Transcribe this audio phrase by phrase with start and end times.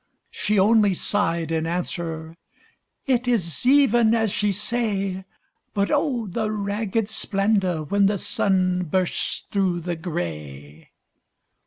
[0.31, 2.35] She only sighed in answer,
[3.05, 5.25] "It is even as ye say,
[5.75, 10.89] But oh, the ragged splendor when the sun bursts through the gray!"